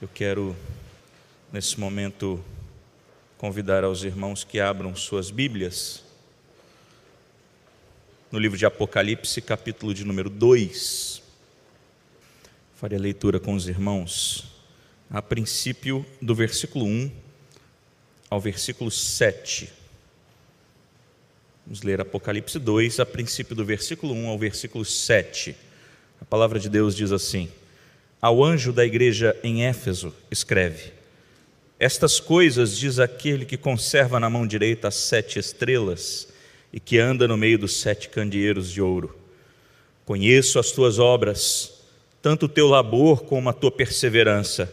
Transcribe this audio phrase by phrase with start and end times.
[0.00, 0.54] Eu quero,
[1.52, 2.40] nesse momento,
[3.36, 6.04] convidar aos irmãos que abram suas Bíblias
[8.30, 11.20] no livro de Apocalipse, capítulo de número 2.
[12.76, 14.46] Farei a leitura com os irmãos,
[15.10, 17.10] a princípio do versículo 1
[18.30, 19.68] ao versículo 7.
[21.66, 25.56] Vamos ler Apocalipse 2, a princípio do versículo 1 ao versículo 7.
[26.20, 27.50] A palavra de Deus diz assim:
[28.20, 30.92] Ao anjo da igreja em Éfeso, escreve:
[31.78, 36.28] Estas coisas diz aquele que conserva na mão direita as sete estrelas
[36.72, 39.16] e que anda no meio dos sete candeeiros de ouro.
[40.04, 41.72] Conheço as tuas obras,
[42.20, 44.72] tanto o teu labor como a tua perseverança,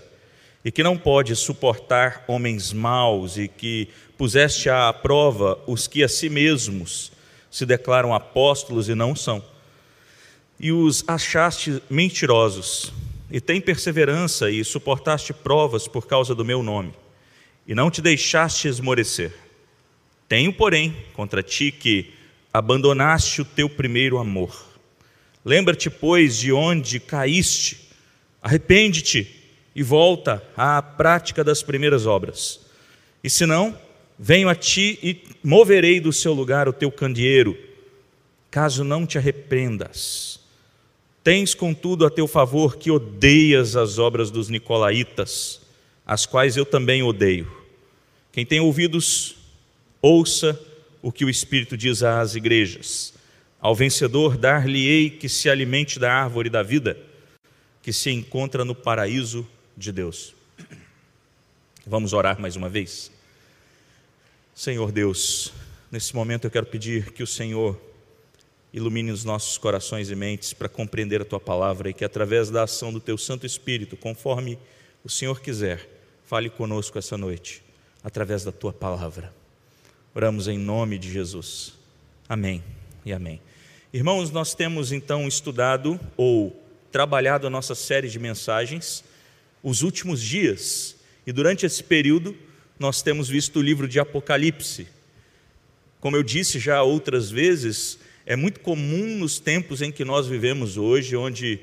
[0.64, 3.88] e que não podes suportar homens maus e que
[4.18, 7.12] puseste à prova os que a si mesmos
[7.52, 9.44] se declaram apóstolos e não são
[10.60, 12.94] e os achaste mentirosos,
[13.36, 16.94] e tem perseverança e suportaste provas por causa do meu nome,
[17.68, 19.34] e não te deixaste esmorecer.
[20.26, 22.14] Tenho, porém, contra ti que
[22.54, 24.56] abandonaste o teu primeiro amor.
[25.44, 27.90] Lembra-te, pois, de onde caíste,
[28.42, 29.28] arrepende-te
[29.76, 32.62] e volta à prática das primeiras obras.
[33.22, 33.78] E se não,
[34.18, 37.58] venho a ti e moverei do seu lugar o teu candeeiro,
[38.50, 40.40] caso não te arrependas.
[41.26, 45.60] Tens, contudo, a teu favor que odeias as obras dos nicolaítas,
[46.06, 47.52] as quais eu também odeio.
[48.32, 49.36] Quem tem ouvidos,
[50.00, 50.62] ouça
[51.02, 53.12] o que o Espírito diz às igrejas.
[53.60, 56.96] Ao vencedor dar-lhe-ei que se alimente da árvore da vida,
[57.82, 60.36] que se encontra no paraíso de Deus.
[61.88, 63.12] Vamos orar mais uma vez.
[64.54, 65.52] Senhor Deus,
[65.92, 67.82] nesse momento eu quero pedir que o Senhor
[68.76, 72.64] ilumine os nossos corações e mentes para compreender a tua palavra e que através da
[72.64, 74.60] ação do teu Santo Espírito, conforme
[75.02, 75.90] o Senhor quiser,
[76.26, 77.64] fale conosco essa noite,
[78.04, 79.34] através da tua palavra.
[80.14, 81.74] Oramos em nome de Jesus.
[82.28, 82.62] Amém
[83.06, 83.40] e amém.
[83.94, 86.62] Irmãos, nós temos então estudado ou
[86.92, 89.06] trabalhado a nossa série de mensagens,
[89.64, 92.36] os últimos dias, e durante esse período
[92.78, 94.86] nós temos visto o livro de Apocalipse.
[96.02, 100.78] Como eu disse já outras vezes, é muito comum nos tempos em que nós vivemos
[100.78, 101.60] hoje, onde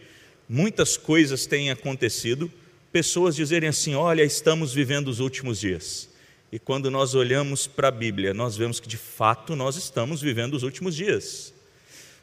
[0.48, 2.50] muitas coisas têm acontecido,
[2.92, 6.08] pessoas dizerem assim: Olha, estamos vivendo os últimos dias.
[6.52, 10.54] E quando nós olhamos para a Bíblia, nós vemos que de fato nós estamos vivendo
[10.54, 11.52] os últimos dias.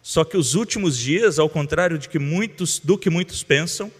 [0.03, 3.91] Só que os últimos dias, ao contrário de que muitos, do que muitos pensam,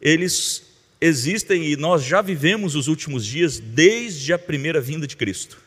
[0.00, 0.64] eles
[1.00, 5.58] existem e nós já vivemos os últimos dias desde a primeira vinda de Cristo.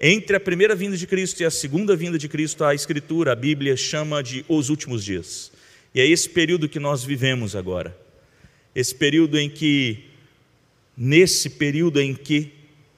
[0.00, 3.34] Entre a primeira vinda de Cristo e a segunda vinda de Cristo, a Escritura, a
[3.34, 5.50] Bíblia, chama de os últimos dias.
[5.92, 7.98] E é esse período que nós vivemos agora.
[8.72, 10.04] Esse período em que,
[10.96, 12.52] nesse período em que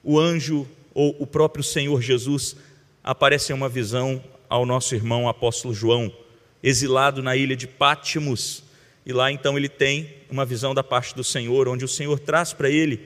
[0.04, 2.54] o anjo ou o próprio Senhor Jesus
[3.02, 6.14] aparece em uma visão ao nosso irmão apóstolo João,
[6.62, 8.62] exilado na ilha de Pátimos.
[9.06, 12.52] E lá então ele tem uma visão da parte do Senhor, onde o Senhor traz
[12.52, 13.00] para ele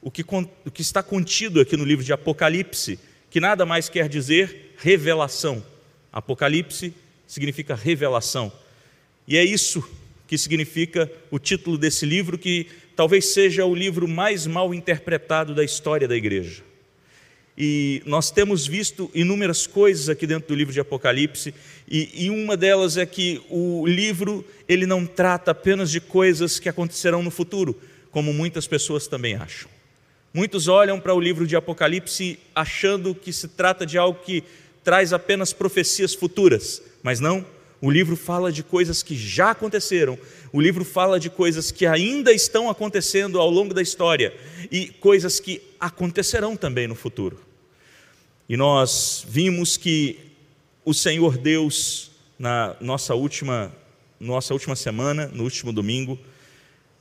[0.00, 0.24] o que,
[0.64, 3.00] o que está contido aqui no livro de Apocalipse
[3.32, 5.64] que nada mais quer dizer revelação.
[6.12, 6.92] Apocalipse
[7.26, 8.52] significa revelação.
[9.26, 9.82] E é isso
[10.28, 15.64] que significa o título desse livro, que talvez seja o livro mais mal interpretado da
[15.64, 16.62] história da igreja.
[17.56, 21.54] E nós temos visto inúmeras coisas aqui dentro do livro de Apocalipse,
[21.88, 26.68] e, e, uma delas é que o livro ele não trata apenas de coisas que
[26.68, 29.71] acontecerão no futuro, como muitas pessoas também acham.
[30.34, 34.42] Muitos olham para o livro de Apocalipse achando que se trata de algo que
[34.82, 37.44] traz apenas profecias futuras, mas não.
[37.82, 40.16] O livro fala de coisas que já aconteceram,
[40.52, 44.32] o livro fala de coisas que ainda estão acontecendo ao longo da história
[44.70, 47.40] e coisas que acontecerão também no futuro.
[48.48, 50.18] E nós vimos que
[50.84, 53.74] o Senhor Deus, na nossa última,
[54.18, 56.18] nossa última semana, no último domingo,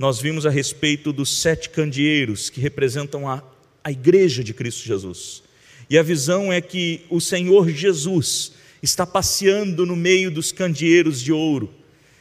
[0.02, 3.44] nós vimos a respeito dos sete candeeiros que representam a,
[3.84, 5.44] a igreja de Cristo Jesus.
[5.88, 11.32] E a visão é que o Senhor Jesus está passeando no meio dos candeeiros de
[11.32, 11.72] ouro.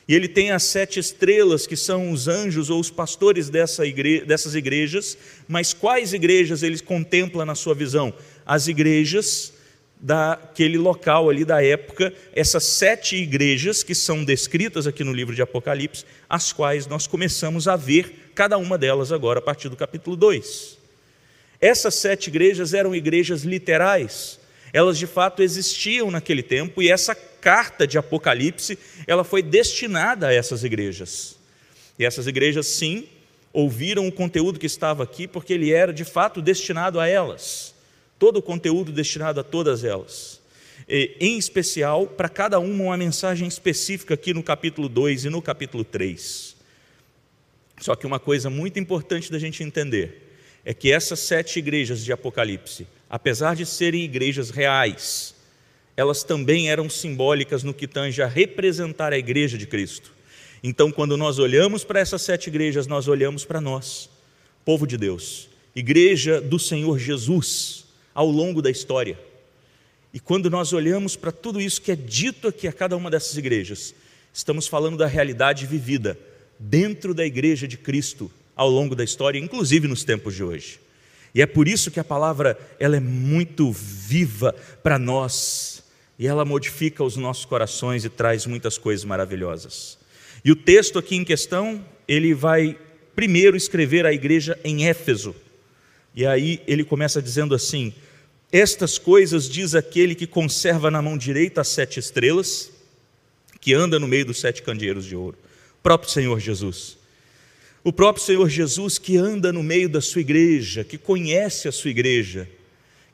[0.07, 4.27] E ele tem as sete estrelas, que são os anjos ou os pastores dessa igre...
[4.27, 5.17] dessas igrejas.
[5.49, 8.13] Mas quais igrejas ele contempla na sua visão?
[8.45, 9.55] As igrejas
[10.01, 15.43] daquele local ali da época, essas sete igrejas que são descritas aqui no livro de
[15.43, 20.17] Apocalipse, as quais nós começamos a ver cada uma delas agora a partir do capítulo
[20.17, 20.79] 2.
[21.61, 24.41] Essas sete igrejas eram igrejas literais,
[24.73, 30.33] elas de fato existiam naquele tempo e essa carta de Apocalipse, ela foi destinada a
[30.33, 31.37] essas igrejas.
[31.99, 33.07] E essas igrejas, sim,
[33.53, 37.75] ouviram o conteúdo que estava aqui, porque ele era de fato destinado a elas.
[38.21, 40.43] Todo o conteúdo destinado a todas elas.
[40.87, 45.41] E, em especial, para cada uma, uma mensagem específica aqui no capítulo 2 e no
[45.41, 46.55] capítulo 3.
[47.81, 50.37] Só que uma coisa muito importante da gente entender
[50.67, 55.35] é que essas sete igrejas de Apocalipse, apesar de serem igrejas reais,
[55.97, 60.13] elas também eram simbólicas no que tange a representar a igreja de Cristo.
[60.63, 64.11] Então, quando nós olhamos para essas sete igrejas, nós olhamos para nós,
[64.63, 67.80] povo de Deus, igreja do Senhor Jesus,
[68.21, 69.19] ao longo da história.
[70.13, 73.35] E quando nós olhamos para tudo isso que é dito aqui a cada uma dessas
[73.39, 73.95] igrejas,
[74.31, 76.19] estamos falando da realidade vivida
[76.59, 80.79] dentro da igreja de Cristo ao longo da história, inclusive nos tempos de hoje.
[81.35, 85.83] E é por isso que a palavra ela é muito viva para nós
[86.19, 89.97] e ela modifica os nossos corações e traz muitas coisas maravilhosas.
[90.45, 92.77] E o texto aqui em questão, ele vai
[93.17, 95.35] primeiro escrever à igreja em Éfeso.
[96.15, 97.95] E aí ele começa dizendo assim:
[98.53, 102.71] Estas coisas diz aquele que conserva na mão direita as sete estrelas,
[103.61, 105.39] que anda no meio dos sete candeeiros de ouro,
[105.83, 106.99] próprio Senhor Jesus.
[107.85, 111.91] O próprio Senhor Jesus que anda no meio da sua igreja, que conhece a sua
[111.91, 112.49] igreja,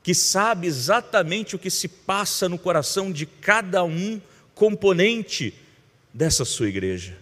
[0.01, 4.19] que sabe exatamente o que se passa no coração de cada um
[4.55, 5.53] componente
[6.13, 7.15] dessa sua igreja.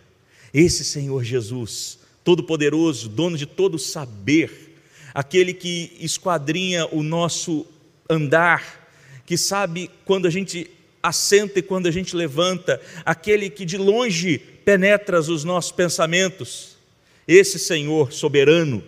[0.54, 4.78] Esse Senhor Jesus, Todo-Poderoso, dono de todo saber,
[5.14, 7.66] aquele que esquadrinha o nosso
[8.10, 8.88] andar,
[9.26, 10.70] que sabe quando a gente
[11.02, 16.78] assenta e quando a gente levanta, aquele que de longe penetra os nossos pensamentos,
[17.28, 18.84] esse Senhor soberano,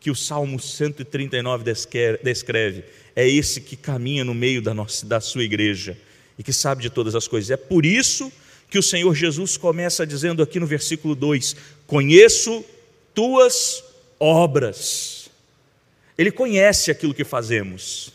[0.00, 1.64] que o Salmo 139
[2.22, 2.84] descreve,
[3.16, 5.96] é esse que caminha no meio da, nossa, da sua igreja
[6.38, 7.50] e que sabe de todas as coisas.
[7.50, 8.30] É por isso
[8.68, 11.56] que o Senhor Jesus começa dizendo aqui no versículo 2:
[11.86, 12.64] Conheço
[13.14, 13.84] tuas
[14.18, 15.30] obras.
[16.16, 18.13] Ele conhece aquilo que fazemos.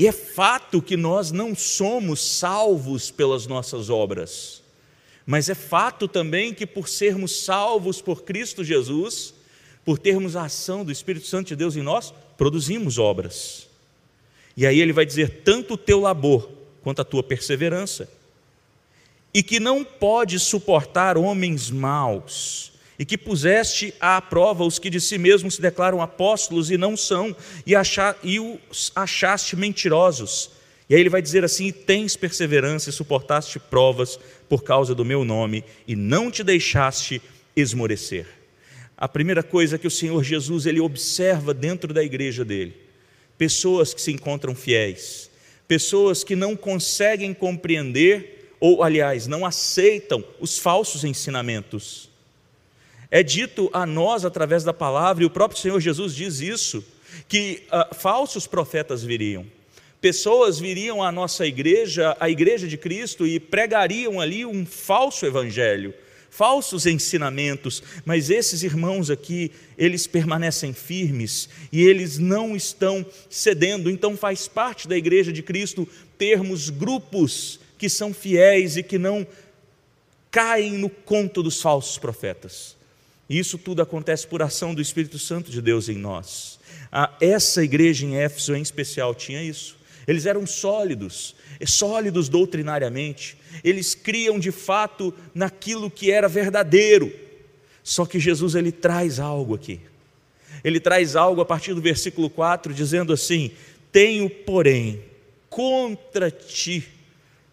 [0.00, 4.62] E é fato que nós não somos salvos pelas nossas obras,
[5.26, 9.34] mas é fato também que por sermos salvos por Cristo Jesus,
[9.84, 13.68] por termos a ação do Espírito Santo de Deus em nós, produzimos obras.
[14.56, 16.50] E aí ele vai dizer: tanto o teu labor
[16.80, 18.08] quanto a tua perseverança
[19.34, 22.69] e que não pode suportar homens maus,
[23.00, 26.98] e que puseste à prova os que de si mesmos se declaram apóstolos e não
[26.98, 30.50] são, e, achar, e os achaste mentirosos.
[30.86, 34.20] E aí ele vai dizer assim: tens perseverança e suportaste provas
[34.50, 37.22] por causa do meu nome, e não te deixaste
[37.56, 38.26] esmorecer.
[38.98, 42.76] A primeira coisa que o Senhor Jesus ele observa dentro da igreja dele,
[43.38, 45.30] pessoas que se encontram fiéis,
[45.66, 52.09] pessoas que não conseguem compreender ou aliás, não aceitam os falsos ensinamentos.
[53.10, 56.84] É dito a nós através da palavra, e o próprio Senhor Jesus diz isso,
[57.28, 59.44] que uh, falsos profetas viriam.
[60.00, 65.92] Pessoas viriam à nossa igreja, à igreja de Cristo, e pregariam ali um falso evangelho,
[66.30, 73.90] falsos ensinamentos, mas esses irmãos aqui, eles permanecem firmes e eles não estão cedendo.
[73.90, 75.86] Então faz parte da igreja de Cristo
[76.16, 79.26] termos grupos que são fiéis e que não
[80.30, 82.79] caem no conto dos falsos profetas.
[83.30, 86.58] E isso tudo acontece por ação do Espírito Santo de Deus em nós.
[86.90, 89.78] Ah, essa igreja em Éfeso, em especial, tinha isso.
[90.04, 93.36] Eles eram sólidos, sólidos doutrinariamente.
[93.62, 97.12] Eles criam de fato naquilo que era verdadeiro.
[97.84, 99.80] Só que Jesus ele traz algo aqui.
[100.64, 103.52] Ele traz algo a partir do versículo 4, dizendo assim:
[103.92, 105.04] Tenho, porém,
[105.48, 106.84] contra ti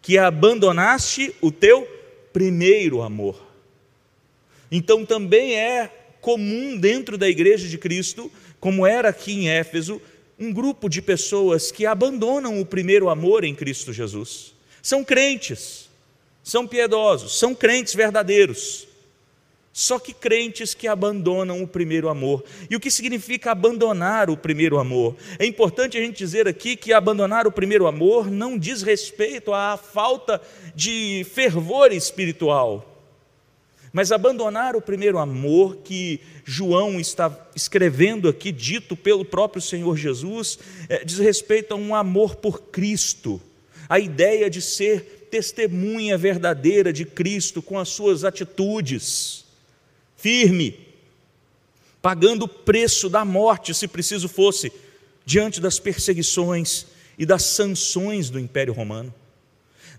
[0.01, 1.87] que abandonaste o teu
[2.33, 3.46] primeiro amor.
[4.71, 10.01] Então também é comum dentro da igreja de Cristo, como era aqui em Éfeso,
[10.39, 14.53] um grupo de pessoas que abandonam o primeiro amor em Cristo Jesus.
[14.81, 15.89] São crentes,
[16.43, 18.87] são piedosos, são crentes verdadeiros,
[19.73, 22.43] só que crentes que abandonam o primeiro amor.
[22.67, 25.15] E o que significa abandonar o primeiro amor?
[25.37, 29.77] É importante a gente dizer aqui que abandonar o primeiro amor não diz respeito à
[29.77, 30.41] falta
[30.73, 32.96] de fervor espiritual.
[33.97, 40.59] Mas abandonar o primeiro amor que João está escrevendo aqui, dito pelo próprio Senhor Jesus,
[40.87, 43.41] é, diz respeito a um amor por Cristo,
[43.89, 49.45] a ideia de ser testemunha verdadeira de Cristo com as suas atitudes
[50.15, 50.79] firme,
[51.99, 54.71] pagando o preço da morte, se preciso fosse,
[55.25, 56.85] diante das perseguições
[57.17, 59.11] e das sanções do Império Romano.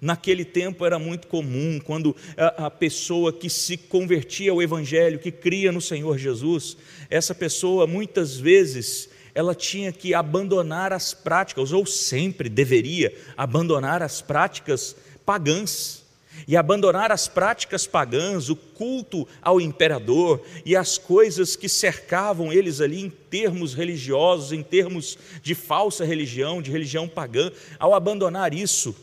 [0.01, 5.73] Naquele tempo era muito comum, quando a, pessoa que se convertia ao Evangelho, que cria
[5.73, 6.77] no Senhor Jesus,
[7.11, 14.21] essa pessoa muitas vezes ela tinha que abandonar as práticas, ou sempre deveria abandonar as
[14.21, 16.07] práticas pagãs.
[16.47, 22.81] E abandonar as práticas pagãs, o culto ao imperador e as coisas que cercavam eles
[22.81, 28.95] ali em termos religiosos, em termos de falsa religião, de religião pagã, ao abandonar isso,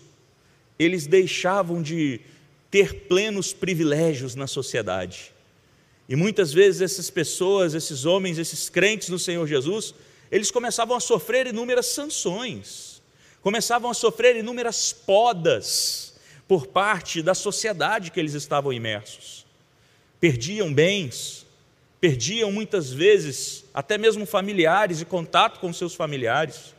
[0.77, 2.19] eles deixavam de
[2.69, 5.33] ter plenos privilégios na sociedade.
[6.07, 9.93] E muitas vezes essas pessoas, esses homens, esses crentes no Senhor Jesus,
[10.31, 13.01] eles começavam a sofrer inúmeras sanções,
[13.41, 16.15] começavam a sofrer inúmeras podas
[16.47, 19.45] por parte da sociedade que eles estavam imersos.
[20.19, 21.45] Perdiam bens,
[21.99, 26.75] perdiam muitas vezes até mesmo familiares e contato com seus familiares.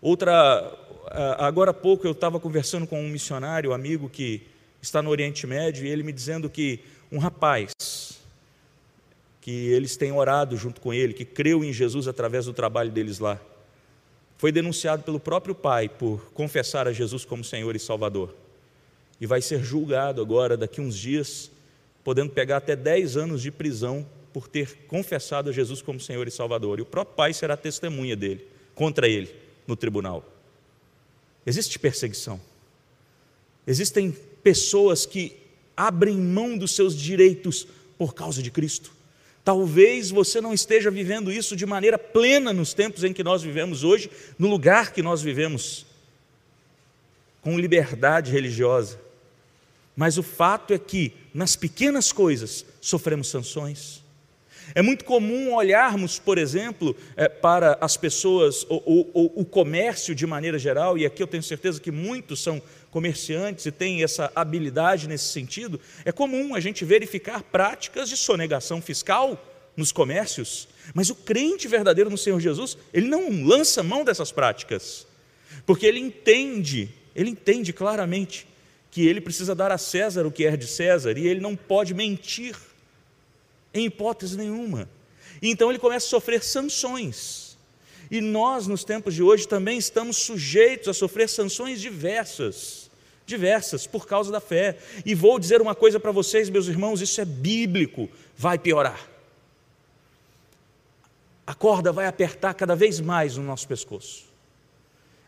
[0.00, 0.76] Outra,
[1.10, 4.42] agora há pouco eu estava conversando com um missionário, um amigo que
[4.80, 6.80] está no Oriente Médio, e ele me dizendo que
[7.10, 7.72] um rapaz,
[9.40, 13.18] que eles têm orado junto com ele, que creu em Jesus através do trabalho deles
[13.18, 13.40] lá,
[14.36, 18.34] foi denunciado pelo próprio pai por confessar a Jesus como Senhor e Salvador.
[19.20, 21.50] E vai ser julgado agora, daqui uns dias,
[22.02, 26.30] podendo pegar até 10 anos de prisão por ter confessado a Jesus como Senhor e
[26.30, 26.78] Salvador.
[26.78, 29.32] E o próprio pai será testemunha dele, contra ele,
[29.66, 30.33] no tribunal.
[31.46, 32.40] Existe perseguição.
[33.66, 35.36] Existem pessoas que
[35.76, 37.66] abrem mão dos seus direitos
[37.98, 38.92] por causa de Cristo.
[39.44, 43.84] Talvez você não esteja vivendo isso de maneira plena nos tempos em que nós vivemos
[43.84, 45.84] hoje, no lugar que nós vivemos,
[47.42, 48.98] com liberdade religiosa.
[49.94, 54.03] Mas o fato é que, nas pequenas coisas, sofremos sanções.
[54.74, 60.96] É muito comum olharmos, por exemplo, é, para as pessoas, o comércio de maneira geral,
[60.96, 65.80] e aqui eu tenho certeza que muitos são comerciantes e têm essa habilidade nesse sentido.
[66.04, 69.36] É comum a gente verificar práticas de sonegação fiscal
[69.76, 75.06] nos comércios, mas o crente verdadeiro no Senhor Jesus, ele não lança mão dessas práticas,
[75.66, 78.46] porque ele entende, ele entende claramente
[78.90, 81.92] que ele precisa dar a César o que é de César e ele não pode
[81.92, 82.54] mentir
[83.74, 84.88] em hipótese nenhuma.
[85.42, 87.58] Então ele começa a sofrer sanções.
[88.10, 92.90] E nós, nos tempos de hoje, também estamos sujeitos a sofrer sanções diversas,
[93.26, 94.78] diversas, por causa da fé.
[95.04, 99.10] E vou dizer uma coisa para vocês, meus irmãos: isso é bíblico, vai piorar.
[101.46, 104.24] A corda vai apertar cada vez mais no nosso pescoço.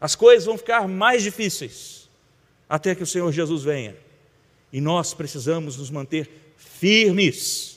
[0.01, 2.09] As coisas vão ficar mais difíceis
[2.69, 3.97] até que o Senhor Jesus venha.
[4.73, 7.76] E nós precisamos nos manter firmes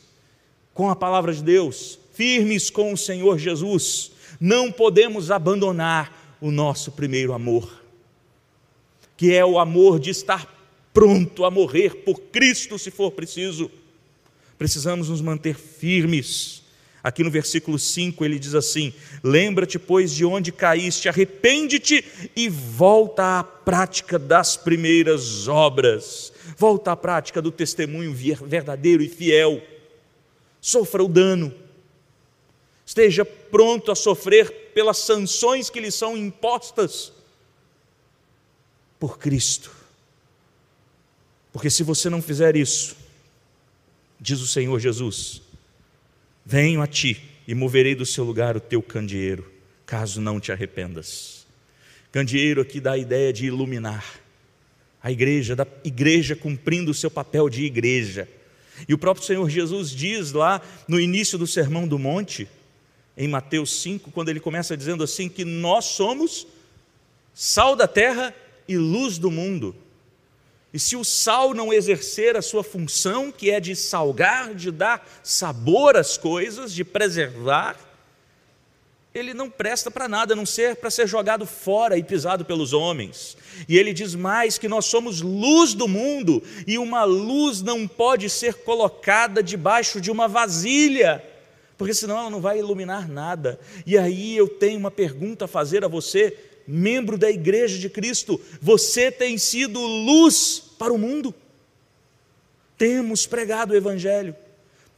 [0.79, 6.93] com a palavra de Deus, firmes com o Senhor Jesus, não podemos abandonar o nosso
[6.93, 7.83] primeiro amor,
[9.17, 10.47] que é o amor de estar
[10.93, 13.69] pronto a morrer por Cristo se for preciso.
[14.57, 16.63] Precisamos nos manter firmes.
[17.03, 23.39] Aqui no versículo 5 ele diz assim: Lembra-te, pois, de onde caíste, arrepende-te e volta
[23.39, 29.61] à prática das primeiras obras, volta à prática do testemunho verdadeiro e fiel
[30.61, 31.53] sofra o dano,
[32.85, 37.13] esteja pronto a sofrer pelas sanções que lhe são impostas
[38.99, 39.71] por Cristo.
[41.51, 42.95] Porque se você não fizer isso,
[44.19, 45.41] diz o Senhor Jesus,
[46.45, 49.51] venho a ti e moverei do seu lugar o teu candeeiro,
[49.85, 51.45] caso não te arrependas.
[52.11, 54.19] Candeeiro aqui dá a ideia de iluminar
[55.01, 58.27] a igreja, da igreja cumprindo o seu papel de igreja
[58.87, 62.47] e o próprio Senhor Jesus diz lá no início do Sermão do Monte,
[63.17, 66.47] em Mateus 5, quando ele começa dizendo assim: que nós somos
[67.33, 68.33] sal da terra
[68.67, 69.75] e luz do mundo.
[70.73, 75.07] E se o sal não exercer a sua função, que é de salgar, de dar
[75.23, 77.75] sabor às coisas, de preservar,
[79.19, 82.73] ele não presta para nada, a não ser para ser jogado fora e pisado pelos
[82.73, 83.37] homens.
[83.67, 88.29] E ele diz mais que nós somos luz do mundo, e uma luz não pode
[88.29, 91.23] ser colocada debaixo de uma vasilha,
[91.77, 93.59] porque senão ela não vai iluminar nada.
[93.85, 98.39] E aí eu tenho uma pergunta a fazer a você, membro da igreja de Cristo:
[98.61, 101.33] você tem sido luz para o mundo?
[102.77, 104.35] Temos pregado o Evangelho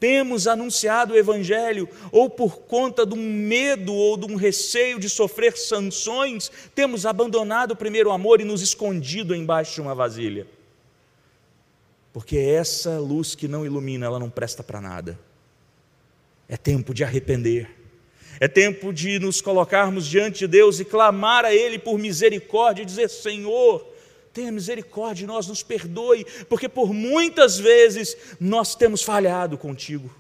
[0.02, 5.08] temos anunciado o Evangelho, ou por conta de um medo ou de um receio de
[5.08, 10.48] sofrer sanções, temos abandonado o primeiro amor e nos escondido embaixo de uma vasilha.
[12.12, 15.20] Porque essa luz que não ilumina, ela não presta para nada.
[16.50, 17.70] É tempo de arrepender.
[18.40, 22.88] É tempo de nos colocarmos diante de Deus e clamar a Ele por misericórdia e
[22.88, 23.86] dizer: Senhor,
[24.34, 30.14] tenha misericórdia de nós, nos perdoe, porque por muitas vezes nós temos falhado contigo,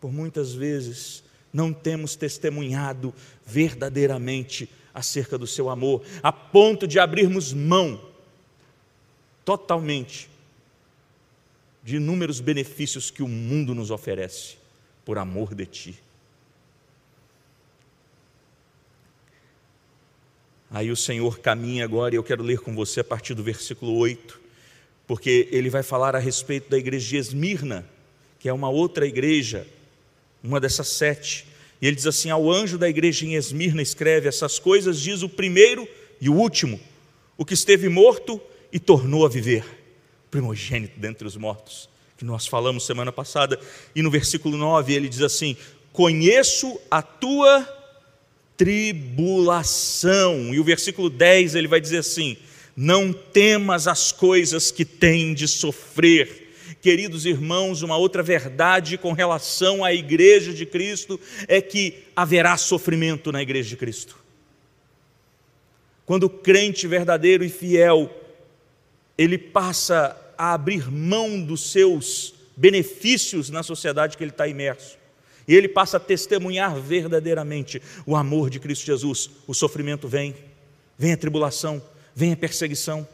[0.00, 3.14] por muitas vezes não temos testemunhado
[3.44, 8.00] verdadeiramente acerca do seu amor, a ponto de abrirmos mão
[9.44, 10.28] totalmente
[11.82, 14.56] de inúmeros benefícios que o mundo nos oferece
[15.04, 16.05] por amor de Ti.
[20.76, 23.96] Aí o Senhor caminha agora, e eu quero ler com você a partir do versículo
[23.96, 24.38] 8,
[25.06, 27.88] porque ele vai falar a respeito da igreja de Esmirna,
[28.38, 29.66] que é uma outra igreja,
[30.44, 31.46] uma dessas sete.
[31.80, 35.30] E ele diz assim: Ao anjo da igreja em Esmirna escreve: Essas coisas diz o
[35.30, 35.88] primeiro
[36.20, 36.78] e o último,
[37.38, 38.38] o que esteve morto
[38.70, 39.64] e tornou a viver,
[40.30, 43.58] primogênito dentre os mortos, que nós falamos semana passada.
[43.94, 45.56] E no versículo 9 ele diz assim:
[45.90, 47.66] Conheço a tua
[48.56, 50.54] tribulação.
[50.54, 52.36] E o versículo 10 ele vai dizer assim:
[52.76, 56.44] Não temas as coisas que têm de sofrer.
[56.80, 63.32] Queridos irmãos, uma outra verdade com relação à igreja de Cristo é que haverá sofrimento
[63.32, 64.16] na igreja de Cristo.
[66.04, 68.08] Quando o crente verdadeiro e fiel,
[69.18, 74.96] ele passa a abrir mão dos seus benefícios na sociedade que ele está imerso
[75.48, 79.30] e ele passa a testemunhar verdadeiramente o amor de Cristo Jesus.
[79.46, 80.34] O sofrimento vem,
[80.98, 81.80] vem a tribulação,
[82.14, 83.06] vem a perseguição.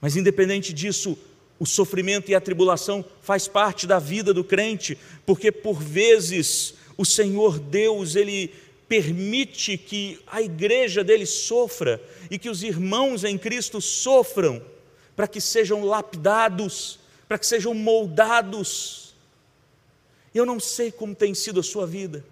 [0.00, 1.18] Mas independente disso,
[1.58, 4.96] o sofrimento e a tribulação faz parte da vida do crente,
[5.26, 8.52] porque por vezes o Senhor Deus, ele
[8.88, 14.62] permite que a igreja dele sofra e que os irmãos em Cristo sofram,
[15.16, 19.09] para que sejam lapidados, para que sejam moldados
[20.34, 22.24] eu não sei como tem sido a sua vida,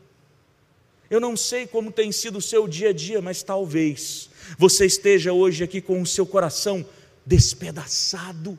[1.10, 4.28] eu não sei como tem sido o seu dia a dia, mas talvez
[4.58, 6.84] você esteja hoje aqui com o seu coração
[7.24, 8.58] despedaçado,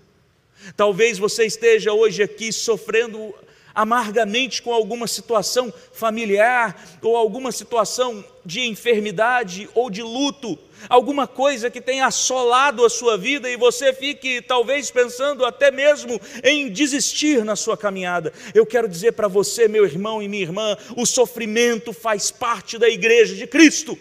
[0.75, 3.33] talvez você esteja hoje aqui sofrendo
[3.73, 11.69] amargamente com alguma situação familiar ou alguma situação de enfermidade ou de luto, alguma coisa
[11.69, 17.43] que tenha assolado a sua vida e você fique talvez pensando até mesmo em desistir
[17.43, 18.31] na sua caminhada.
[18.53, 22.87] Eu quero dizer para você, meu irmão e minha irmã, o sofrimento faz parte da
[22.87, 23.97] igreja de Cristo.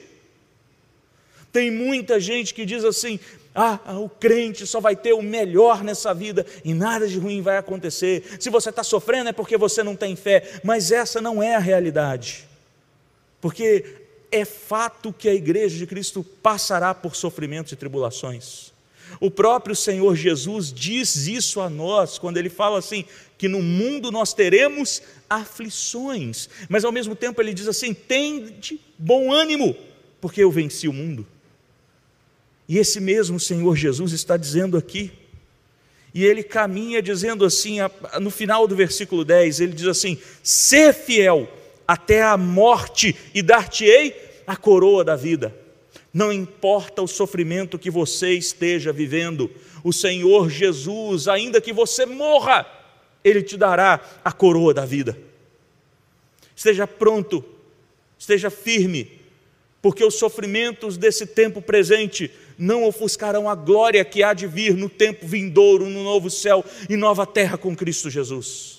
[1.52, 3.18] Tem muita gente que diz assim:
[3.54, 7.56] ah, o crente só vai ter o melhor nessa vida e nada de ruim vai
[7.56, 8.36] acontecer.
[8.38, 11.58] Se você está sofrendo é porque você não tem fé, mas essa não é a
[11.58, 12.46] realidade.
[13.40, 13.84] Porque
[14.30, 18.72] é fato que a igreja de Cristo passará por sofrimentos e tribulações.
[19.20, 23.04] O próprio Senhor Jesus diz isso a nós quando ele fala assim:
[23.38, 29.32] que no mundo nós teremos aflições, mas ao mesmo tempo ele diz assim: tende bom
[29.32, 29.74] ânimo,
[30.20, 31.26] porque eu venci o mundo.
[32.68, 35.10] E esse mesmo Senhor Jesus está dizendo aqui,
[36.12, 37.78] e ele caminha dizendo assim,
[38.20, 41.48] no final do versículo 10, ele diz assim: Ser fiel
[41.88, 44.14] até a morte e dar-te-ei
[44.46, 45.56] a coroa da vida.
[46.12, 49.50] Não importa o sofrimento que você esteja vivendo,
[49.82, 52.66] o Senhor Jesus, ainda que você morra,
[53.24, 55.18] Ele te dará a coroa da vida.
[56.54, 57.42] Esteja pronto,
[58.18, 59.20] esteja firme,
[59.80, 64.88] porque os sofrimentos desse tempo presente não ofuscarão a glória que há de vir no
[64.88, 68.77] tempo vindouro, no novo céu e nova terra com Cristo Jesus.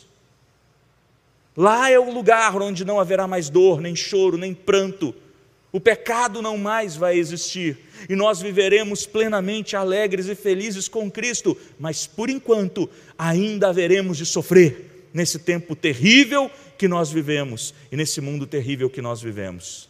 [1.60, 5.14] Lá é o lugar onde não haverá mais dor, nem choro, nem pranto.
[5.74, 11.58] O pecado não mais vai existir e nós viveremos plenamente alegres e felizes com Cristo,
[11.78, 18.22] mas por enquanto ainda haveremos de sofrer nesse tempo terrível que nós vivemos e nesse
[18.22, 19.90] mundo terrível que nós vivemos.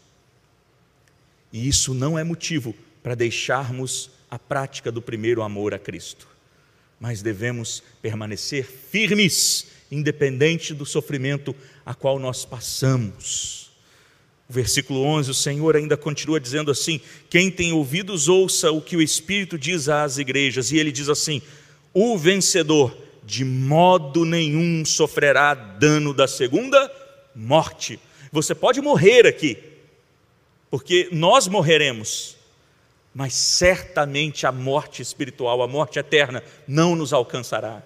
[1.53, 6.27] E isso não é motivo para deixarmos a prática do primeiro amor a Cristo,
[6.99, 13.71] mas devemos permanecer firmes, independente do sofrimento a qual nós passamos.
[14.49, 16.99] O versículo 11, o Senhor ainda continua dizendo assim:
[17.29, 20.71] Quem tem ouvidos, ouça o que o Espírito diz às igrejas.
[20.71, 21.41] E ele diz assim:
[21.93, 26.91] O vencedor de modo nenhum sofrerá dano da segunda
[27.35, 27.99] morte.
[28.31, 29.57] Você pode morrer aqui,
[30.71, 32.35] porque nós morreremos,
[33.13, 37.83] mas certamente a morte espiritual, a morte eterna, não nos alcançará.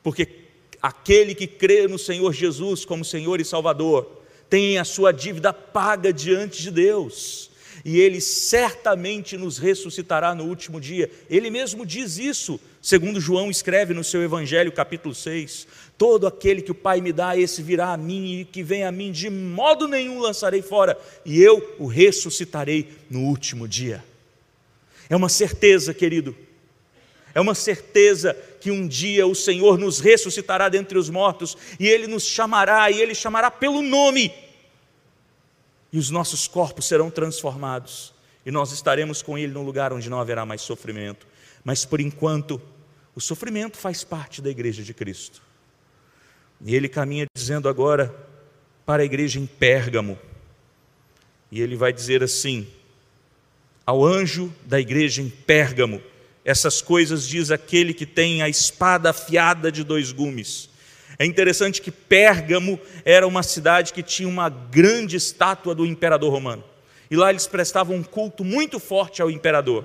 [0.00, 0.41] Porque
[0.82, 6.12] aquele que crê no Senhor Jesus como Senhor e Salvador, tem a sua dívida paga
[6.12, 7.50] diante de Deus,
[7.84, 11.10] e Ele certamente nos ressuscitará no último dia.
[11.30, 15.66] Ele mesmo diz isso, segundo João escreve no seu Evangelho, capítulo 6.
[15.96, 18.92] Todo aquele que o Pai me dá, esse virá a mim, e que vem a
[18.92, 24.04] mim, de modo nenhum lançarei fora, e eu o ressuscitarei no último dia.
[25.08, 26.36] É uma certeza, querido.
[27.34, 32.06] É uma certeza que um dia o Senhor nos ressuscitará dentre os mortos e Ele
[32.06, 34.32] nos chamará, e Ele chamará pelo nome,
[35.92, 38.14] e os nossos corpos serão transformados,
[38.46, 41.26] e nós estaremos com Ele num lugar onde não haverá mais sofrimento.
[41.64, 42.62] Mas por enquanto,
[43.16, 45.42] o sofrimento faz parte da igreja de Cristo.
[46.64, 48.14] E ele caminha dizendo agora
[48.86, 50.16] para a igreja em Pérgamo.
[51.50, 52.68] E ele vai dizer assim:
[53.84, 56.00] ao anjo da igreja em Pérgamo,
[56.44, 60.68] essas coisas diz aquele que tem a espada afiada de dois gumes.
[61.18, 66.64] É interessante que Pérgamo era uma cidade que tinha uma grande estátua do imperador romano.
[67.10, 69.84] E lá eles prestavam um culto muito forte ao imperador.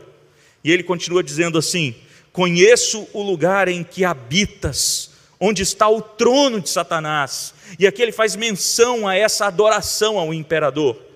[0.64, 1.94] E ele continua dizendo assim:
[2.32, 7.54] Conheço o lugar em que habitas, onde está o trono de Satanás.
[7.78, 11.07] E aqui ele faz menção a essa adoração ao imperador.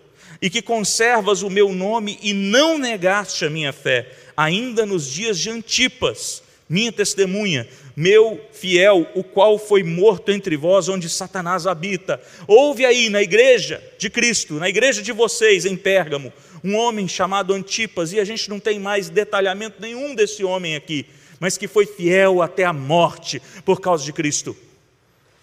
[0.41, 5.37] E que conservas o meu nome e não negaste a minha fé, ainda nos dias
[5.37, 12.19] de Antipas, minha testemunha, meu fiel, o qual foi morto entre vós, onde Satanás habita.
[12.47, 16.31] Houve aí na igreja de Cristo, na igreja de vocês em Pérgamo,
[16.63, 21.05] um homem chamado Antipas, e a gente não tem mais detalhamento nenhum desse homem aqui,
[21.39, 24.55] mas que foi fiel até a morte por causa de Cristo.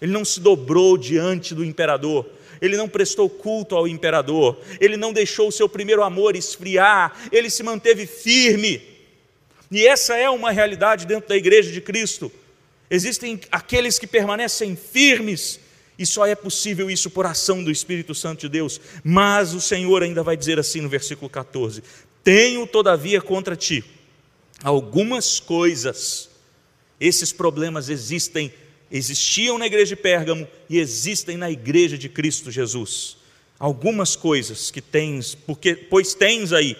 [0.01, 2.25] Ele não se dobrou diante do imperador,
[2.61, 7.49] ele não prestou culto ao imperador, ele não deixou o seu primeiro amor esfriar, ele
[7.49, 8.81] se manteve firme.
[9.71, 12.31] E essa é uma realidade dentro da igreja de Cristo.
[12.89, 15.59] Existem aqueles que permanecem firmes,
[15.97, 18.79] e só é possível isso por ação do Espírito Santo de Deus.
[19.03, 21.83] Mas o Senhor ainda vai dizer assim no versículo 14:
[22.23, 23.83] Tenho, todavia, contra ti
[24.63, 26.29] algumas coisas.
[26.99, 28.53] Esses problemas existem,
[28.91, 33.17] existiam na igreja de Pérgamo e existem na igreja de Cristo Jesus.
[33.59, 36.77] Algumas coisas que tens, porque pois tens aí.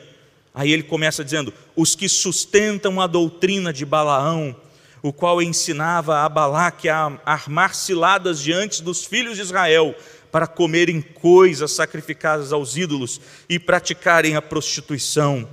[0.53, 4.55] Aí ele começa dizendo: os que sustentam a doutrina de Balaão,
[5.01, 9.95] o qual ensinava a Balaque a armar ciladas diante dos filhos de Israel,
[10.31, 15.47] para comerem coisas sacrificadas aos ídolos e praticarem a prostituição.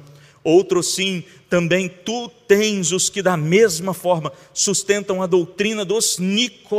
[0.49, 6.77] Outro sim, também tu tens os que da mesma forma sustentam a doutrina dos nicolaítas.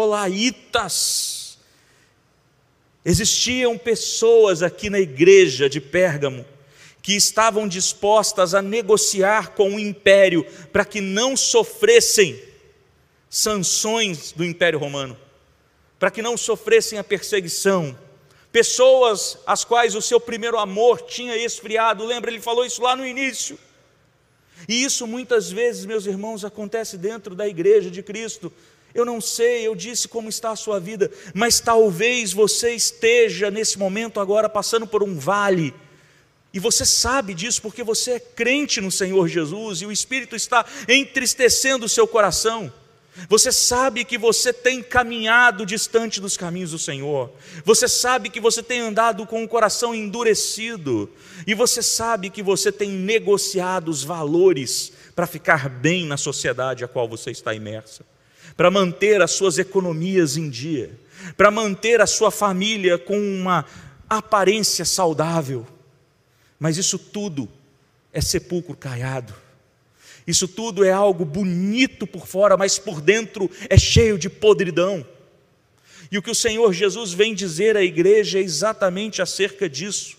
[3.03, 6.45] Existiam pessoas aqui na igreja de Pérgamo
[7.01, 12.41] que estavam dispostas a negociar com o império para que não sofressem
[13.29, 15.17] sanções do Império Romano,
[15.99, 17.99] para que não sofressem a perseguição.
[18.51, 23.05] Pessoas às quais o seu primeiro amor tinha esfriado, lembra, ele falou isso lá no
[23.05, 23.57] início.
[24.67, 28.51] E isso muitas vezes, meus irmãos, acontece dentro da igreja de Cristo.
[28.93, 33.77] Eu não sei, eu disse como está a sua vida, mas talvez você esteja nesse
[33.77, 35.73] momento agora passando por um vale
[36.53, 40.65] e você sabe disso porque você é crente no Senhor Jesus e o Espírito está
[40.87, 42.73] entristecendo o seu coração.
[43.27, 47.33] Você sabe que você tem caminhado distante dos caminhos do Senhor.
[47.65, 51.09] Você sabe que você tem andado com o coração endurecido.
[51.45, 56.87] E você sabe que você tem negociado os valores para ficar bem na sociedade a
[56.87, 58.05] qual você está imersa,
[58.55, 60.91] para manter as suas economias em dia,
[61.35, 63.65] para manter a sua família com uma
[64.07, 65.65] aparência saudável.
[66.59, 67.49] Mas isso tudo
[68.13, 69.46] é sepulcro caiado
[70.27, 75.05] isso tudo é algo bonito por fora, mas por dentro é cheio de podridão.
[76.11, 80.16] E o que o Senhor Jesus vem dizer à igreja é exatamente acerca disso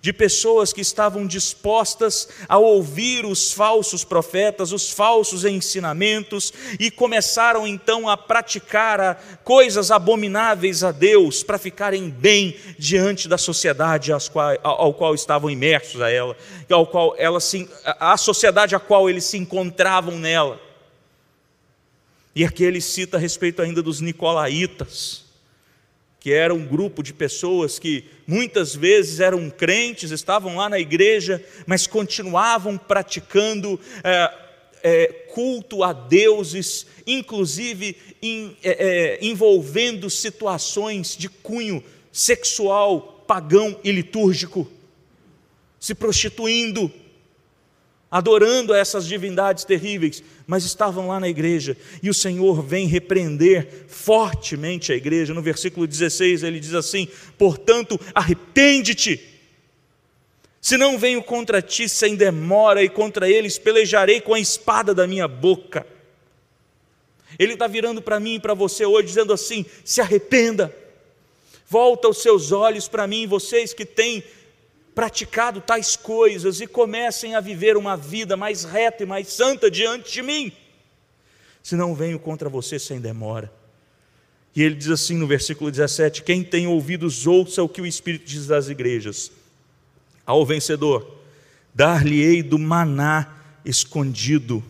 [0.00, 7.66] de pessoas que estavam dispostas a ouvir os falsos profetas, os falsos ensinamentos, e começaram
[7.66, 14.12] então a praticar coisas abomináveis a Deus para ficarem bem diante da sociedade
[14.62, 16.36] ao qual estavam imersos a ela,
[16.70, 20.60] ao qual ela se, a sociedade a qual eles se encontravam nela.
[22.34, 25.29] E aqui ele cita a respeito ainda dos nicolaítas
[26.20, 31.42] que era um grupo de pessoas que muitas vezes eram crentes, estavam lá na igreja,
[31.66, 34.34] mas continuavam praticando é,
[34.82, 37.96] é, culto a deuses, inclusive
[38.62, 44.70] é, é envolvendo situações de cunho sexual, pagão e litúrgico,
[45.78, 46.92] se prostituindo
[48.10, 54.92] adorando essas divindades terríveis, mas estavam lá na igreja, e o Senhor vem repreender fortemente
[54.92, 55.32] a igreja.
[55.32, 57.06] No versículo 16 ele diz assim:
[57.38, 59.20] Portanto, arrepende-te,
[60.60, 65.06] se não venho contra ti sem demora, e contra eles pelejarei com a espada da
[65.06, 65.86] minha boca.
[67.38, 70.76] Ele está virando para mim e para você hoje, dizendo assim: se arrependa,
[71.68, 74.24] volta os seus olhos para mim, vocês que têm
[75.00, 80.12] praticado tais coisas e comecem a viver uma vida mais reta e mais santa diante
[80.12, 80.52] de mim.
[81.62, 83.50] Senão venho contra você sem demora.
[84.54, 88.26] E ele diz assim no versículo 17: Quem tem ouvidos, ouça o que o Espírito
[88.26, 89.32] diz às igrejas.
[90.26, 91.16] Ao vencedor,
[91.74, 93.26] dar-lhe-ei do maná
[93.64, 94.62] escondido.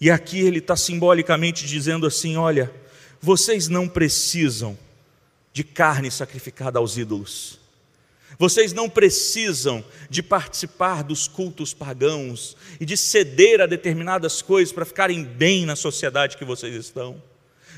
[0.00, 2.72] E aqui ele está simbolicamente dizendo assim: olha,
[3.20, 4.76] vocês não precisam
[5.52, 7.62] de carne sacrificada aos ídolos.
[8.38, 14.84] Vocês não precisam de participar dos cultos pagãos e de ceder a determinadas coisas para
[14.84, 17.22] ficarem bem na sociedade que vocês estão.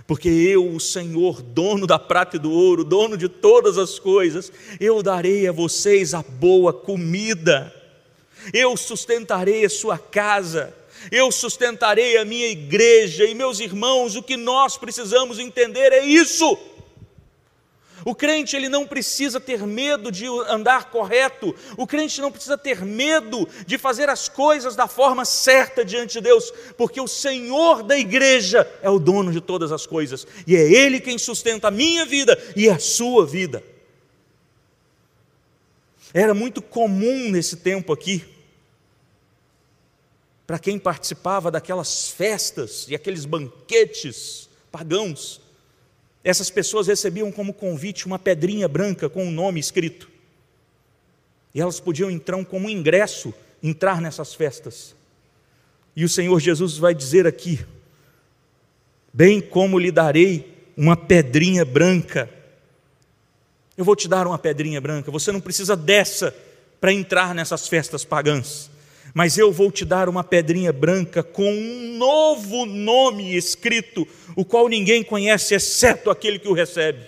[0.07, 4.53] Porque eu, o Senhor, dono da prata e do ouro, dono de todas as coisas,
[4.79, 7.75] eu darei a vocês a boa comida,
[8.53, 10.73] eu sustentarei a sua casa,
[11.11, 16.57] eu sustentarei a minha igreja e meus irmãos, o que nós precisamos entender é isso.
[18.07, 22.85] O crente ele não precisa ter medo de andar correto, o crente não precisa ter
[22.85, 27.99] medo de fazer as coisas da forma certa diante de Deus, porque o Senhor da
[27.99, 32.07] igreja é o dono de todas as coisas e é Ele quem sustenta a minha
[32.07, 33.61] vida e a sua vida.
[36.15, 38.25] Era muito comum nesse tempo aqui,
[40.47, 45.41] para quem participava daquelas festas e aqueles banquetes pagãos,
[46.27, 50.11] essas pessoas recebiam como convite uma pedrinha branca com um nome escrito.
[51.55, 54.97] E elas podiam então, como ingresso, entrar nessas festas.
[55.95, 57.65] E o Senhor Jesus vai dizer aqui:
[59.13, 62.29] Bem como lhe darei uma pedrinha branca.
[63.77, 66.35] Eu vou te dar uma pedrinha branca, você não precisa dessa
[66.81, 68.69] para entrar nessas festas pagãs
[69.17, 74.69] mas eu vou te dar uma pedrinha branca com um novo nome escrito, o qual
[74.69, 77.01] ninguém conhece exceto aquele que o recebe.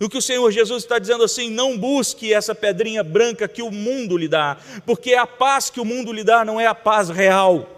[0.00, 3.72] O que o Senhor Jesus está dizendo assim: não busque essa pedrinha branca que o
[3.72, 7.08] mundo lhe dá, porque a paz que o mundo lhe dá não é a paz
[7.08, 7.68] real.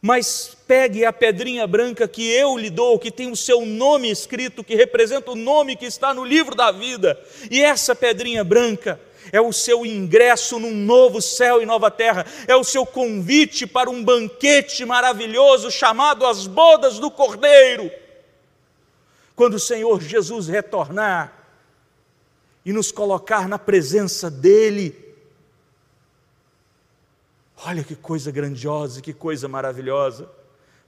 [0.00, 4.62] Mas pegue a pedrinha branca que eu lhe dou, que tem o seu nome escrito,
[4.62, 9.00] que representa o nome que está no livro da vida, e essa pedrinha branca
[9.32, 13.90] é o seu ingresso num novo céu e nova terra, é o seu convite para
[13.90, 17.90] um banquete maravilhoso chamado as bodas do Cordeiro.
[19.34, 21.32] Quando o Senhor Jesus retornar
[22.64, 24.96] e nos colocar na presença dEle,
[27.64, 30.28] olha que coisa grandiosa, que coisa maravilhosa.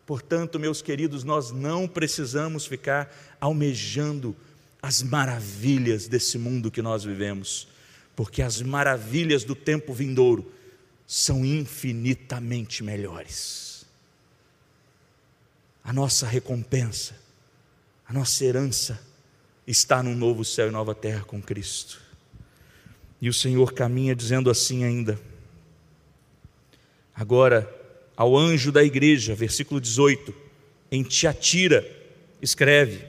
[0.07, 4.35] Portanto, meus queridos, nós não precisamos ficar almejando
[4.81, 7.69] as maravilhas desse mundo que nós vivemos
[8.19, 10.53] porque as maravilhas do tempo vindouro
[11.07, 13.87] são infinitamente melhores.
[15.85, 17.15] A nossa recompensa,
[18.05, 19.01] a nossa herança
[19.69, 22.03] está num novo céu e nova terra com Cristo.
[23.21, 25.17] E o Senhor caminha dizendo assim ainda.
[27.15, 27.73] Agora,
[28.17, 30.35] ao anjo da igreja, versículo 18,
[30.91, 31.89] em Tiatira,
[32.43, 33.07] escreve: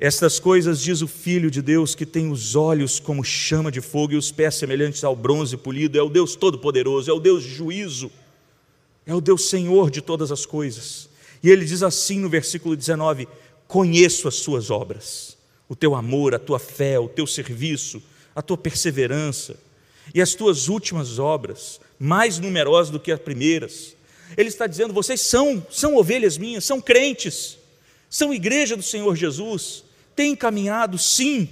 [0.00, 4.12] estas coisas diz o Filho de Deus, que tem os olhos como chama de fogo
[4.12, 7.48] e os pés semelhantes ao bronze polido, é o Deus Todo-Poderoso, é o Deus de
[7.48, 8.08] juízo,
[9.04, 11.08] é o Deus Senhor de todas as coisas.
[11.42, 13.26] E ele diz assim no versículo 19:
[13.66, 15.36] Conheço as suas obras,
[15.68, 18.00] o teu amor, a tua fé, o teu serviço,
[18.36, 19.56] a tua perseverança
[20.14, 23.96] e as tuas últimas obras, mais numerosas do que as primeiras.
[24.36, 27.58] Ele está dizendo: vocês são, são ovelhas minhas, são crentes,
[28.08, 29.87] são igreja do Senhor Jesus,
[30.18, 31.48] tem caminhado, sim.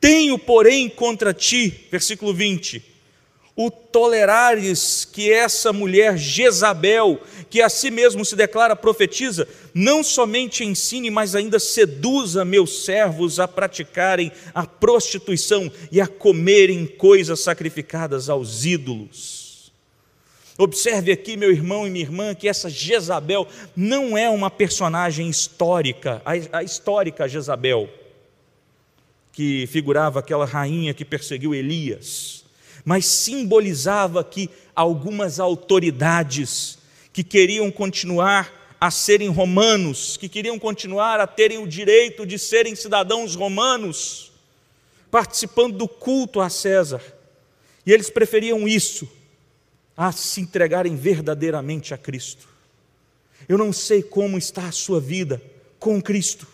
[0.00, 2.82] Tenho, porém, contra ti, versículo 20,
[3.54, 10.64] o tolerares que essa mulher Jezabel, que a si mesmo se declara profetiza, não somente
[10.64, 18.28] ensine, mas ainda seduza meus servos a praticarem a prostituição e a comerem coisas sacrificadas
[18.28, 19.39] aos ídolos.
[20.60, 26.20] Observe aqui, meu irmão e minha irmã, que essa Jezabel não é uma personagem histórica,
[26.22, 27.88] a, histórica Jezabel,
[29.32, 32.44] que figurava aquela rainha que perseguiu Elias,
[32.84, 36.76] mas simbolizava que algumas autoridades
[37.10, 42.74] que queriam continuar a serem romanos, que queriam continuar a terem o direito de serem
[42.74, 44.30] cidadãos romanos,
[45.10, 47.00] participando do culto a César,
[47.86, 49.08] e eles preferiam isso
[50.02, 52.48] a se entregarem verdadeiramente a Cristo.
[53.46, 55.42] Eu não sei como está a sua vida
[55.78, 56.46] com Cristo.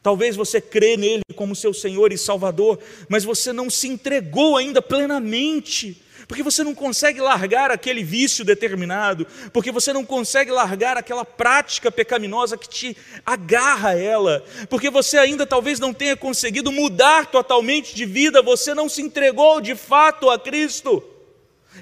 [0.00, 2.78] Talvez você crê nele como seu Senhor e Salvador,
[3.08, 6.00] mas você não se entregou ainda plenamente.
[6.28, 11.90] porque você não consegue largar aquele vício determinado, porque você não consegue largar aquela prática
[11.90, 17.96] pecaminosa que te agarra a ela, porque você ainda talvez não tenha conseguido mudar totalmente
[17.96, 21.02] de vida, você não se entregou de fato a Cristo.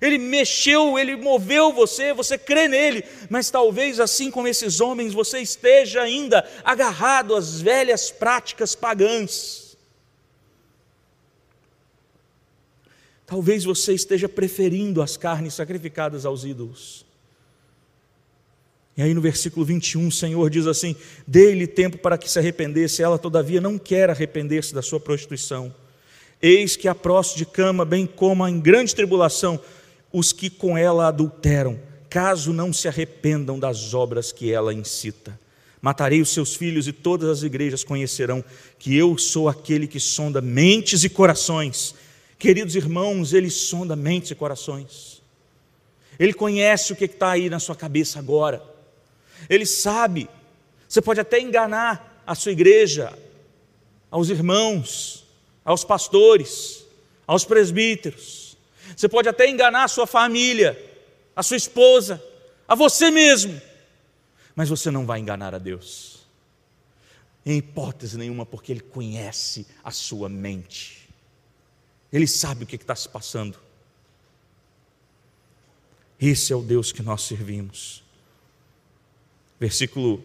[0.01, 5.41] Ele mexeu, ele moveu você, você crê nele, mas talvez assim como esses homens você
[5.41, 9.77] esteja ainda agarrado às velhas práticas pagãs.
[13.27, 17.05] Talvez você esteja preferindo as carnes sacrificadas aos ídolos.
[18.97, 23.03] E aí no versículo 21, o Senhor diz assim: Dê-lhe tempo para que se arrependesse,
[23.03, 25.75] ela todavia não quer arrepender-se da sua prostituição.
[26.41, 29.61] Eis que a próxima de cama, bem como em grande tribulação,
[30.13, 35.39] os que com ela adulteram, caso não se arrependam das obras que ela incita.
[35.81, 38.45] Matarei os seus filhos e todas as igrejas conhecerão
[38.79, 41.95] que eu sou aquele que sonda mentes e corações
[42.39, 45.21] Queridos irmãos, Ele sonda mentes e corações.
[46.19, 48.63] Ele conhece o que está aí na sua cabeça agora.
[49.51, 50.29] Ele sabe.
[50.89, 53.13] Você pode até enganar a sua igreja,
[54.11, 55.27] aos irmãos,
[55.65, 56.85] aos pastores,
[57.27, 58.48] aos presbíteros.
[58.99, 60.77] Você pode até enganar a sua família,
[61.37, 62.21] a sua esposa,
[62.67, 63.63] a você mesmo.
[64.57, 66.27] Mas você não vai enganar a Deus.
[67.47, 71.09] Em hipótese nenhuma, porque Ele conhece a sua mente.
[72.13, 73.57] Ele sabe o que está se passando.
[76.21, 78.03] Esse é o Deus que nós servimos.
[79.61, 80.25] Versículo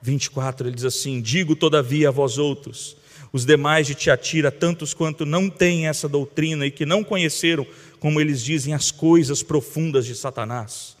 [0.00, 2.96] 24, ele diz assim: Digo todavia a vós outros,
[3.32, 7.66] os demais de Tiatira, tantos quanto não têm essa doutrina e que não conheceram,
[7.98, 10.96] como eles dizem, as coisas profundas de Satanás.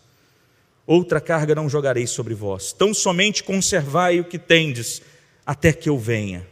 [0.86, 5.02] Outra carga não jogarei sobre vós, tão somente conservai o que tendes,
[5.44, 6.46] até que eu venha.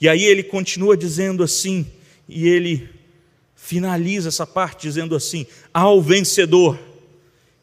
[0.00, 1.86] E aí ele continua dizendo assim:
[2.28, 2.88] e ele
[3.54, 6.78] finaliza essa parte dizendo assim: Ao vencedor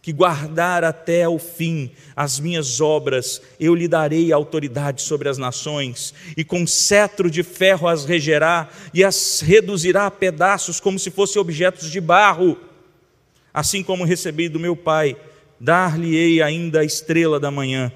[0.04, 6.14] que guardar até o fim as minhas obras, eu lhe darei autoridade sobre as nações,
[6.36, 11.42] e com cetro de ferro as regerá e as reduzirá a pedaços como se fossem
[11.42, 12.58] objetos de barro.
[13.54, 15.16] Assim como recebi do meu Pai,
[15.58, 17.90] dar-lhe-ei ainda a estrela da manhã.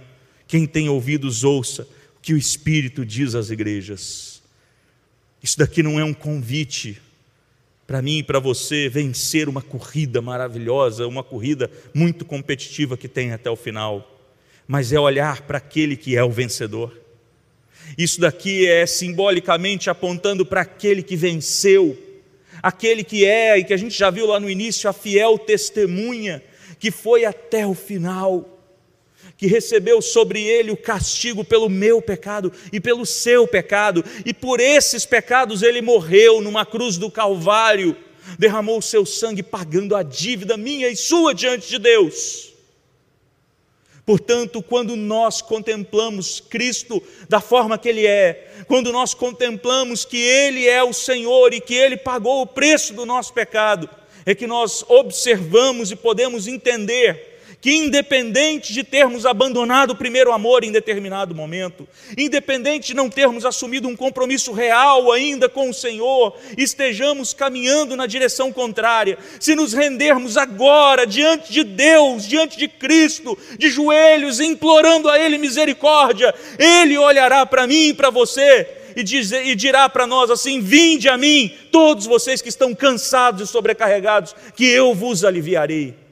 [0.47, 1.81] Quem tem ouvidos, ouça
[2.15, 4.41] o que o Espírito diz às igrejas.
[5.43, 7.01] Isso daqui não é um convite
[7.87, 13.31] para mim e para você vencer uma corrida maravilhosa, uma corrida muito competitiva que tem
[13.31, 14.27] até o final,
[14.67, 16.99] mas é olhar para aquele que é o vencedor.
[17.97, 21.97] Isso daqui é simbolicamente apontando para aquele que venceu,
[22.61, 26.43] aquele que é, e que a gente já viu lá no início, a fiel testemunha,
[26.77, 28.56] que foi até o final
[29.37, 34.59] que recebeu sobre ele o castigo pelo meu pecado e pelo seu pecado, e por
[34.59, 37.95] esses pecados ele morreu numa cruz do Calvário,
[38.39, 42.47] derramou o seu sangue pagando a dívida minha e sua diante de Deus.
[44.05, 50.65] Portanto, quando nós contemplamos Cristo da forma que Ele é, quando nós contemplamos que Ele
[50.65, 53.89] é o Senhor e que Ele pagou o preço do nosso pecado,
[54.25, 60.63] é que nós observamos e podemos entender que, independente de termos abandonado o primeiro amor
[60.63, 66.37] em determinado momento, independente de não termos assumido um compromisso real ainda com o Senhor,
[66.57, 73.37] estejamos caminhando na direção contrária, se nos rendermos agora diante de Deus, diante de Cristo,
[73.57, 79.55] de joelhos, implorando a Ele misericórdia, Ele olhará para mim e para você e, e
[79.55, 84.65] dirá para nós assim: Vinde a mim, todos vocês que estão cansados e sobrecarregados, que
[84.65, 86.06] eu vos aliviarei.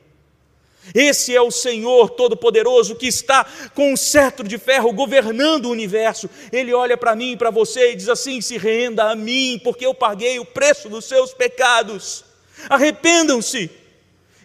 [0.94, 6.30] Esse é o Senhor Todo-Poderoso que está com um cetro de ferro governando o universo.
[6.52, 9.86] Ele olha para mim e para você e diz assim: se renda a mim, porque
[9.86, 12.24] eu paguei o preço dos seus pecados.
[12.70, 13.70] Arrependam-se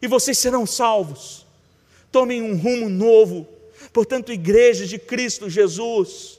[0.01, 1.47] e vocês serão salvos.
[2.11, 3.47] Tomem um rumo novo.
[3.93, 6.39] Portanto, igreja de Cristo Jesus,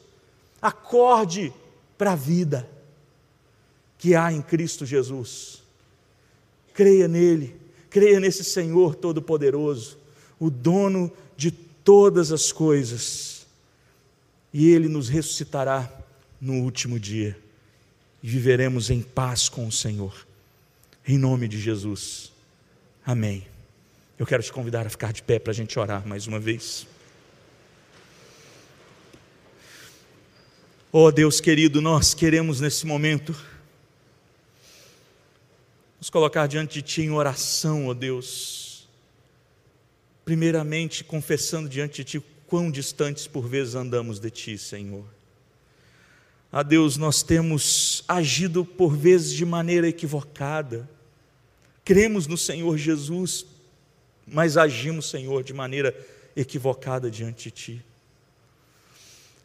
[0.62, 1.54] acorde
[1.98, 2.68] para a vida
[3.98, 5.62] que há em Cristo Jesus.
[6.74, 7.61] Creia nele
[7.92, 9.98] Creia nesse Senhor Todo-Poderoso,
[10.40, 13.46] o dono de todas as coisas,
[14.54, 15.92] e Ele nos ressuscitará
[16.40, 17.38] no último dia,
[18.24, 20.26] e viveremos em paz com o Senhor,
[21.06, 22.32] em nome de Jesus.
[23.06, 23.46] Amém.
[24.18, 26.88] Eu quero te convidar a ficar de pé para a gente orar mais uma vez.
[30.94, 33.36] Oh Deus querido, nós queremos nesse momento
[36.02, 38.90] nos colocar diante de Ti em oração, ó Deus.
[40.26, 45.06] Primeiramente, confessando diante de Ti quão distantes por vezes andamos de Ti, Senhor.
[46.52, 50.90] A Deus, nós temos agido por vezes de maneira equivocada,
[51.86, 53.46] cremos no Senhor Jesus,
[54.26, 55.96] mas agimos, Senhor, de maneira
[56.36, 57.86] equivocada diante de Ti.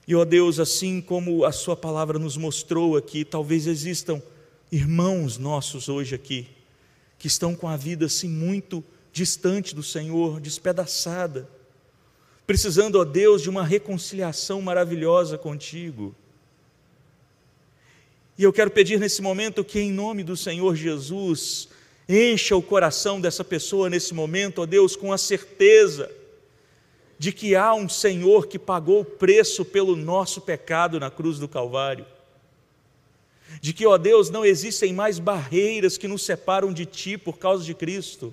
[0.08, 4.22] E, ó Deus, assim como a Sua palavra nos mostrou aqui, talvez existam
[4.70, 6.48] irmãos nossos hoje aqui,
[7.18, 11.48] que estão com a vida assim muito distante do Senhor, despedaçada,
[12.46, 16.14] precisando, ó Deus, de uma reconciliação maravilhosa contigo.
[18.38, 21.68] E eu quero pedir nesse momento que, em nome do Senhor Jesus,
[22.08, 26.10] encha o coração dessa pessoa nesse momento, ó Deus, com a certeza
[27.18, 31.48] de que há um Senhor que pagou o preço pelo nosso pecado na cruz do
[31.48, 32.04] Calvário.
[33.60, 37.64] De que, ó Deus, não existem mais barreiras que nos separam de Ti por causa
[37.64, 38.32] de Cristo.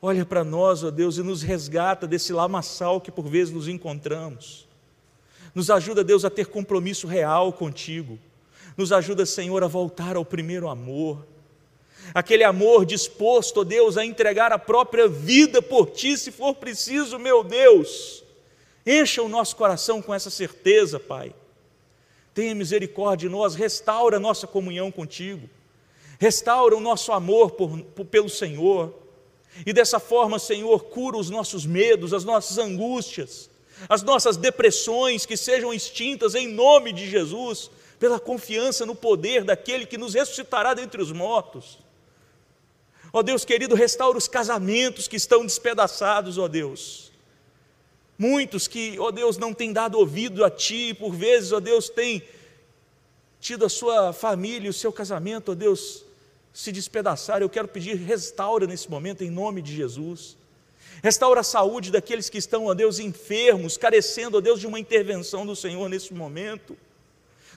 [0.00, 4.66] Olha para nós, ó Deus, e nos resgata desse lamaçal que por vezes nos encontramos.
[5.54, 8.18] Nos ajuda, Deus, a ter compromisso real contigo.
[8.76, 11.24] Nos ajuda, Senhor, a voltar ao primeiro amor.
[12.14, 17.18] Aquele amor disposto, ó Deus, a entregar a própria vida por ti, se for preciso,
[17.18, 18.24] meu Deus.
[18.84, 21.32] Encha o nosso coração com essa certeza, Pai.
[22.34, 25.48] Tenha misericórdia de nós, restaura a nossa comunhão contigo,
[26.18, 28.94] restaura o nosso amor por, por, pelo Senhor,
[29.66, 33.50] e dessa forma, Senhor, cura os nossos medos, as nossas angústias,
[33.88, 39.86] as nossas depressões que sejam extintas em nome de Jesus, pela confiança no poder daquele
[39.86, 41.78] que nos ressuscitará dentre os mortos.
[43.12, 47.11] Ó Deus querido, restaura os casamentos que estão despedaçados, ó Deus.
[48.22, 52.22] Muitos que, ó Deus, não têm dado ouvido a Ti, por vezes, ó Deus, têm
[53.40, 56.04] tido a sua família, o seu casamento, ó Deus,
[56.54, 60.36] se despedaçar, eu quero pedir, restaura nesse momento, em nome de Jesus.
[61.02, 65.44] Restaura a saúde daqueles que estão, ó Deus, enfermos, carecendo, ó Deus, de uma intervenção
[65.44, 66.78] do Senhor nesse momento.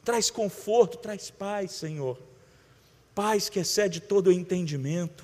[0.04, 2.18] Traz conforto, traz paz, Senhor.
[3.14, 5.24] Paz que excede todo o entendimento.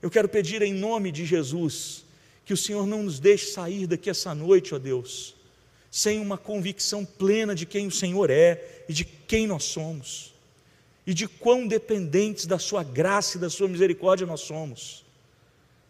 [0.00, 2.06] Eu quero pedir em nome de Jesus
[2.48, 5.36] que o Senhor não nos deixe sair daqui essa noite, ó Deus,
[5.90, 10.32] sem uma convicção plena de quem o Senhor é e de quem nós somos
[11.06, 15.04] e de quão dependentes da Sua graça e da Sua misericórdia nós somos.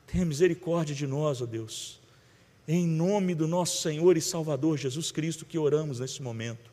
[0.08, 2.00] Tenha misericórdia de nós, ó Deus,
[2.66, 6.72] em nome do nosso Senhor e Salvador Jesus Cristo que oramos nesse momento.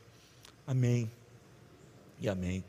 [0.65, 1.11] Amém
[2.19, 2.63] e amém.